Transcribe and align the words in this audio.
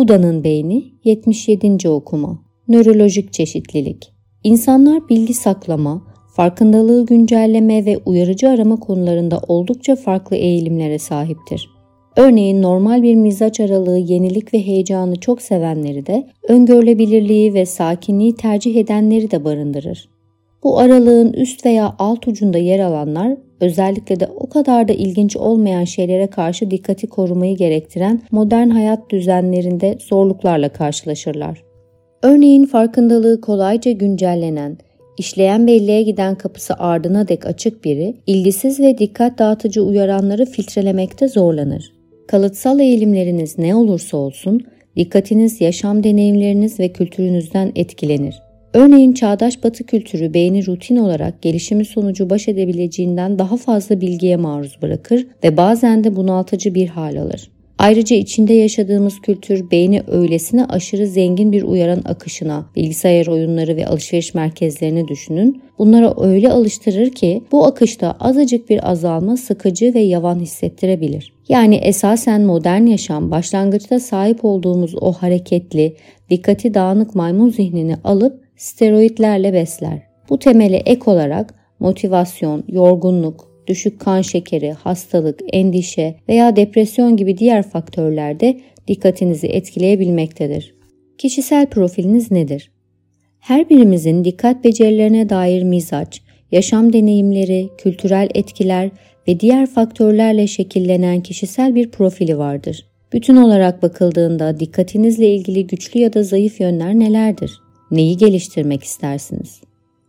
Buda'nın 0.00 0.44
beyni 0.44 0.84
77. 1.04 1.88
okuma. 1.88 2.38
Nörolojik 2.68 3.32
çeşitlilik. 3.32 4.12
İnsanlar 4.44 5.08
bilgi 5.08 5.34
saklama, 5.34 6.02
farkındalığı 6.36 7.06
güncelleme 7.06 7.84
ve 7.86 7.98
uyarıcı 8.06 8.48
arama 8.48 8.76
konularında 8.76 9.40
oldukça 9.48 9.96
farklı 9.96 10.36
eğilimlere 10.36 10.98
sahiptir. 10.98 11.70
Örneğin 12.16 12.62
normal 12.62 13.02
bir 13.02 13.14
mizaç 13.14 13.60
aralığı 13.60 13.98
yenilik 13.98 14.54
ve 14.54 14.66
heyecanı 14.66 15.16
çok 15.16 15.42
sevenleri 15.42 16.06
de 16.06 16.26
öngörülebilirliği 16.48 17.54
ve 17.54 17.66
sakinliği 17.66 18.34
tercih 18.34 18.76
edenleri 18.76 19.30
de 19.30 19.44
barındırır. 19.44 20.08
Bu 20.62 20.78
aralığın 20.78 21.32
üst 21.32 21.66
veya 21.66 21.94
alt 21.98 22.28
ucunda 22.28 22.58
yer 22.58 22.80
alanlar 22.80 23.36
özellikle 23.60 24.20
de 24.20 24.26
o 24.26 24.48
kadar 24.48 24.88
da 24.88 24.92
ilginç 24.92 25.36
olmayan 25.36 25.84
şeylere 25.84 26.26
karşı 26.26 26.70
dikkati 26.70 27.06
korumayı 27.06 27.56
gerektiren 27.56 28.22
modern 28.30 28.68
hayat 28.68 29.10
düzenlerinde 29.10 29.98
zorluklarla 30.00 30.68
karşılaşırlar. 30.68 31.62
Örneğin 32.22 32.64
farkındalığı 32.64 33.40
kolayca 33.40 33.90
güncellenen, 33.92 34.78
işleyen 35.18 35.66
belleğe 35.66 36.02
giden 36.02 36.34
kapısı 36.34 36.74
ardına 36.74 37.28
dek 37.28 37.46
açık 37.46 37.84
biri, 37.84 38.16
ilgisiz 38.26 38.80
ve 38.80 38.98
dikkat 38.98 39.38
dağıtıcı 39.38 39.82
uyaranları 39.82 40.46
filtrelemekte 40.46 41.28
zorlanır. 41.28 41.92
Kalıtsal 42.28 42.80
eğilimleriniz 42.80 43.58
ne 43.58 43.74
olursa 43.74 44.16
olsun, 44.16 44.60
dikkatiniz 44.96 45.60
yaşam 45.60 46.04
deneyimleriniz 46.04 46.80
ve 46.80 46.92
kültürünüzden 46.92 47.72
etkilenir. 47.76 48.49
Örneğin 48.74 49.12
çağdaş 49.12 49.64
batı 49.64 49.84
kültürü 49.84 50.34
beyni 50.34 50.66
rutin 50.66 50.96
olarak 50.96 51.42
gelişimi 51.42 51.84
sonucu 51.84 52.30
baş 52.30 52.48
edebileceğinden 52.48 53.38
daha 53.38 53.56
fazla 53.56 54.00
bilgiye 54.00 54.36
maruz 54.36 54.78
bırakır 54.82 55.26
ve 55.44 55.56
bazen 55.56 56.04
de 56.04 56.16
bunaltıcı 56.16 56.74
bir 56.74 56.88
hal 56.88 57.16
alır. 57.16 57.50
Ayrıca 57.78 58.16
içinde 58.16 58.54
yaşadığımız 58.54 59.20
kültür 59.20 59.70
beyni 59.70 60.02
öylesine 60.06 60.64
aşırı 60.64 61.06
zengin 61.06 61.52
bir 61.52 61.62
uyaran 61.62 62.02
akışına, 62.04 62.66
bilgisayar 62.76 63.26
oyunları 63.26 63.76
ve 63.76 63.86
alışveriş 63.86 64.34
merkezlerini 64.34 65.08
düşünün. 65.08 65.62
Bunlara 65.78 66.14
öyle 66.20 66.52
alıştırır 66.52 67.10
ki 67.10 67.42
bu 67.52 67.66
akışta 67.66 68.16
azıcık 68.20 68.70
bir 68.70 68.90
azalma 68.90 69.36
sıkıcı 69.36 69.94
ve 69.94 70.00
yavan 70.00 70.40
hissettirebilir. 70.40 71.32
Yani 71.48 71.76
esasen 71.76 72.42
modern 72.42 72.86
yaşam 72.86 73.30
başlangıçta 73.30 74.00
sahip 74.00 74.44
olduğumuz 74.44 74.94
o 75.00 75.12
hareketli, 75.12 75.96
dikkati 76.30 76.74
dağınık 76.74 77.14
maymun 77.14 77.50
zihnini 77.50 77.96
alıp 78.04 78.39
steroidlerle 78.60 79.52
besler. 79.52 80.02
Bu 80.28 80.38
temeli 80.38 80.76
ek 80.76 81.10
olarak 81.10 81.54
motivasyon, 81.78 82.64
yorgunluk, 82.68 83.50
düşük 83.66 84.00
kan 84.00 84.20
şekeri, 84.20 84.72
hastalık, 84.72 85.40
endişe 85.52 86.14
veya 86.28 86.56
depresyon 86.56 87.16
gibi 87.16 87.38
diğer 87.38 87.62
faktörler 87.62 88.40
de 88.40 88.60
dikkatinizi 88.88 89.46
etkileyebilmektedir. 89.46 90.74
Kişisel 91.18 91.66
profiliniz 91.66 92.30
nedir? 92.30 92.70
Her 93.38 93.70
birimizin 93.70 94.24
dikkat 94.24 94.64
becerilerine 94.64 95.28
dair 95.28 95.62
mizaç, 95.62 96.22
yaşam 96.52 96.92
deneyimleri, 96.92 97.68
kültürel 97.78 98.28
etkiler 98.34 98.90
ve 99.28 99.40
diğer 99.40 99.66
faktörlerle 99.66 100.46
şekillenen 100.46 101.20
kişisel 101.20 101.74
bir 101.74 101.90
profili 101.90 102.38
vardır. 102.38 102.86
Bütün 103.12 103.36
olarak 103.36 103.82
bakıldığında 103.82 104.60
dikkatinizle 104.60 105.34
ilgili 105.34 105.66
güçlü 105.66 106.00
ya 106.00 106.12
da 106.12 106.22
zayıf 106.22 106.60
yönler 106.60 106.98
nelerdir? 106.98 107.60
Neyi 107.90 108.16
geliştirmek 108.16 108.82
istersiniz? 108.82 109.60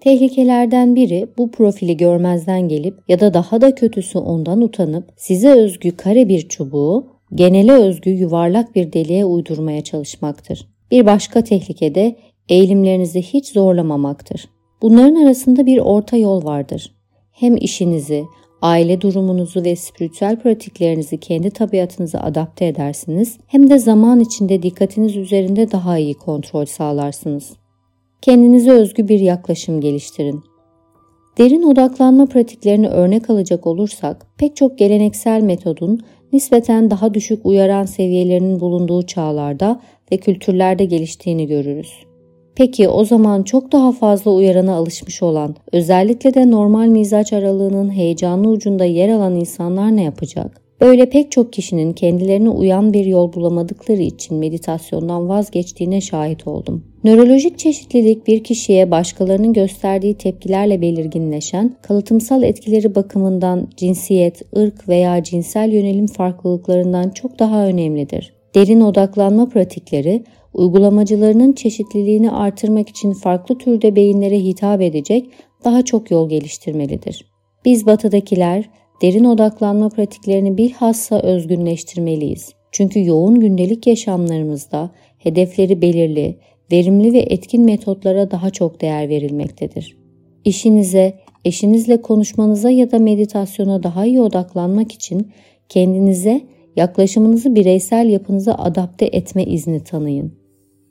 Tehlikelerden 0.00 0.96
biri 0.96 1.28
bu 1.38 1.50
profili 1.50 1.96
görmezden 1.96 2.68
gelip 2.68 2.94
ya 3.08 3.20
da 3.20 3.34
daha 3.34 3.60
da 3.60 3.74
kötüsü 3.74 4.18
ondan 4.18 4.60
utanıp 4.60 5.12
size 5.16 5.48
özgü 5.48 5.96
kare 5.96 6.28
bir 6.28 6.48
çubuğu 6.48 7.06
genele 7.34 7.72
özgü 7.72 8.10
yuvarlak 8.10 8.74
bir 8.74 8.92
deliğe 8.92 9.24
uydurmaya 9.24 9.84
çalışmaktır. 9.84 10.68
Bir 10.90 11.06
başka 11.06 11.44
tehlike 11.44 11.94
de 11.94 12.16
eğilimlerinizi 12.48 13.22
hiç 13.22 13.52
zorlamamaktır. 13.52 14.48
Bunların 14.82 15.14
arasında 15.14 15.66
bir 15.66 15.78
orta 15.78 16.16
yol 16.16 16.44
vardır. 16.44 16.94
Hem 17.32 17.56
işinizi, 17.56 18.24
aile 18.62 19.00
durumunuzu 19.00 19.64
ve 19.64 19.76
spiritüel 19.76 20.40
pratiklerinizi 20.40 21.20
kendi 21.20 21.50
tabiatınıza 21.50 22.18
adapte 22.18 22.66
edersiniz 22.66 23.38
hem 23.46 23.70
de 23.70 23.78
zaman 23.78 24.20
içinde 24.20 24.62
dikkatiniz 24.62 25.16
üzerinde 25.16 25.72
daha 25.72 25.98
iyi 25.98 26.14
kontrol 26.14 26.64
sağlarsınız. 26.64 27.52
Kendinize 28.22 28.70
özgü 28.70 29.08
bir 29.08 29.20
yaklaşım 29.20 29.80
geliştirin. 29.80 30.42
Derin 31.38 31.62
odaklanma 31.62 32.26
pratiklerini 32.26 32.88
örnek 32.88 33.30
alacak 33.30 33.66
olursak 33.66 34.26
pek 34.38 34.56
çok 34.56 34.78
geleneksel 34.78 35.42
metodun 35.42 36.00
nispeten 36.32 36.90
daha 36.90 37.14
düşük 37.14 37.46
uyaran 37.46 37.84
seviyelerinin 37.84 38.60
bulunduğu 38.60 39.02
çağlarda 39.02 39.80
ve 40.12 40.16
kültürlerde 40.16 40.84
geliştiğini 40.84 41.46
görürüz. 41.46 41.92
Peki 42.54 42.88
o 42.88 43.04
zaman 43.04 43.42
çok 43.42 43.72
daha 43.72 43.92
fazla 43.92 44.30
uyarana 44.30 44.74
alışmış 44.74 45.22
olan, 45.22 45.56
özellikle 45.72 46.34
de 46.34 46.50
normal 46.50 46.86
mizaç 46.86 47.32
aralığının 47.32 47.90
heyecanlı 47.90 48.48
ucunda 48.48 48.84
yer 48.84 49.08
alan 49.08 49.34
insanlar 49.34 49.96
ne 49.96 50.02
yapacak? 50.02 50.65
Böyle 50.80 51.08
pek 51.10 51.32
çok 51.32 51.52
kişinin 51.52 51.92
kendilerine 51.92 52.48
uyan 52.48 52.92
bir 52.92 53.04
yol 53.04 53.32
bulamadıkları 53.32 54.02
için 54.02 54.38
meditasyondan 54.38 55.28
vazgeçtiğine 55.28 56.00
şahit 56.00 56.46
oldum. 56.46 56.84
Nörolojik 57.04 57.58
çeşitlilik 57.58 58.26
bir 58.26 58.44
kişiye 58.44 58.90
başkalarının 58.90 59.52
gösterdiği 59.52 60.14
tepkilerle 60.14 60.80
belirginleşen, 60.80 61.76
kalıtımsal 61.82 62.42
etkileri 62.42 62.94
bakımından 62.94 63.68
cinsiyet, 63.76 64.42
ırk 64.56 64.88
veya 64.88 65.22
cinsel 65.22 65.72
yönelim 65.72 66.06
farklılıklarından 66.06 67.10
çok 67.10 67.38
daha 67.38 67.66
önemlidir. 67.66 68.32
Derin 68.54 68.80
odaklanma 68.80 69.48
pratikleri, 69.48 70.24
uygulamacılarının 70.54 71.52
çeşitliliğini 71.52 72.30
artırmak 72.30 72.88
için 72.88 73.12
farklı 73.12 73.58
türde 73.58 73.96
beyinlere 73.96 74.38
hitap 74.38 74.80
edecek 74.80 75.30
daha 75.64 75.84
çok 75.84 76.10
yol 76.10 76.28
geliştirmelidir. 76.28 77.24
Biz 77.64 77.86
batıdakiler 77.86 78.70
derin 79.02 79.24
odaklanma 79.24 79.88
pratiklerini 79.88 80.58
bilhassa 80.58 81.20
özgünleştirmeliyiz. 81.20 82.52
Çünkü 82.72 83.06
yoğun 83.06 83.40
gündelik 83.40 83.86
yaşamlarımızda 83.86 84.90
hedefleri 85.18 85.82
belirli, 85.82 86.36
verimli 86.72 87.12
ve 87.12 87.18
etkin 87.18 87.62
metotlara 87.62 88.30
daha 88.30 88.50
çok 88.50 88.80
değer 88.80 89.08
verilmektedir. 89.08 89.96
İşinize, 90.44 91.14
eşinizle 91.44 92.02
konuşmanıza 92.02 92.70
ya 92.70 92.90
da 92.90 92.98
meditasyona 92.98 93.82
daha 93.82 94.06
iyi 94.06 94.20
odaklanmak 94.20 94.92
için 94.92 95.32
kendinize 95.68 96.40
yaklaşımınızı 96.76 97.54
bireysel 97.54 98.08
yapınıza 98.08 98.54
adapte 98.54 99.06
etme 99.06 99.44
izni 99.44 99.84
tanıyın. 99.84 100.32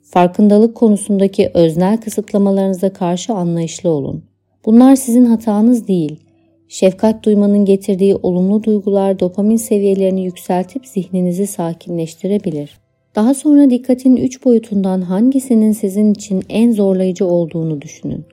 Farkındalık 0.01 0.75
konusundaki 0.75 1.51
öznel 1.53 1.97
kısıtlamalarınıza 1.97 2.93
karşı 2.93 3.33
anlayışlı 3.33 3.89
olun. 3.89 4.23
Bunlar 4.65 4.95
sizin 4.95 5.25
hatanız 5.25 5.87
değil, 5.87 6.19
Şefkat 6.67 7.23
duymanın 7.23 7.65
getirdiği 7.65 8.15
olumlu 8.15 8.63
duygular 8.63 9.19
dopamin 9.19 9.55
seviyelerini 9.55 10.25
yükseltip 10.25 10.87
zihninizi 10.87 11.47
sakinleştirebilir. 11.47 12.79
Daha 13.15 13.33
sonra 13.33 13.69
dikkatin 13.69 14.15
üç 14.15 14.45
boyutundan 14.45 15.01
hangisinin 15.01 15.71
sizin 15.71 16.13
için 16.13 16.43
en 16.49 16.71
zorlayıcı 16.71 17.25
olduğunu 17.25 17.81
düşünün. 17.81 18.25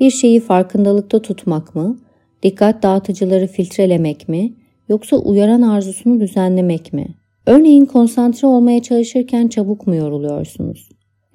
Bir 0.00 0.10
şeyi 0.10 0.40
farkındalıkta 0.40 1.22
tutmak 1.22 1.74
mı, 1.74 1.98
dikkat 2.42 2.82
dağıtıcıları 2.82 3.46
filtrelemek 3.46 4.28
mi, 4.28 4.52
yoksa 4.88 5.16
uyaran 5.16 5.62
arzusunu 5.62 6.20
düzenlemek 6.20 6.92
mi? 6.92 7.06
Örneğin 7.46 7.84
konsantre 7.84 8.48
olmaya 8.48 8.82
çalışırken 8.82 9.48
çabuk 9.48 9.86
mu 9.86 9.94
yoruluyorsunuz? 9.94 10.88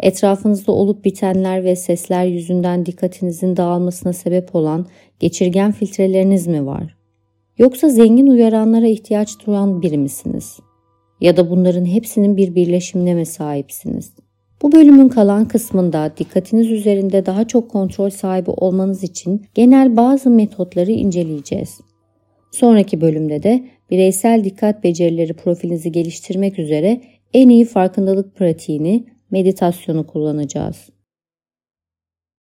Etrafınızda 0.04 0.72
olup 0.72 1.06
bitenler 1.06 1.64
ve 1.64 1.76
sesler 1.76 2.26
yüzünden 2.26 2.86
dikkatinizin 2.86 3.58
dağılmasına 3.58 4.14
sebep 4.14 4.56
olan 4.56 4.86
geçirgen 5.20 5.72
filtreleriniz 5.72 6.48
mi 6.48 6.66
var? 6.66 6.98
Yoksa 7.58 7.90
zengin 7.90 8.28
uyaranlara 8.28 8.88
ihtiyaç 8.88 9.30
duyan 9.46 9.82
biri 9.82 9.98
misiniz? 9.98 10.60
Ya 11.22 11.38
da 11.38 11.50
bunların 11.50 11.86
hepsinin 11.86 12.38
bir 12.38 12.56
birleşimine 12.56 13.14
mi 13.14 13.26
sahipsiniz? 13.26 14.14
Bu 14.62 14.72
bölümün 14.72 15.10
kalan 15.10 15.48
kısmında 15.48 16.14
dikkatiniz 16.18 16.72
üzerinde 16.72 17.26
daha 17.26 17.48
çok 17.48 17.72
kontrol 17.72 18.10
sahibi 18.10 18.50
olmanız 18.50 19.04
için 19.04 19.46
genel 19.54 19.98
bazı 19.98 20.30
metotları 20.30 20.92
inceleyeceğiz. 20.92 21.80
Sonraki 22.52 23.02
bölümde 23.02 23.44
de 23.44 23.66
bireysel 23.92 24.44
dikkat 24.44 24.84
becerileri 24.84 25.34
profilinizi 25.34 25.92
geliştirmek 25.92 26.60
üzere 26.60 27.02
en 27.34 27.50
iyi 27.50 27.66
farkındalık 27.66 28.36
pratiğini 28.36 29.14
meditasyonu 29.32 30.08
kullanacağız. 30.08 30.90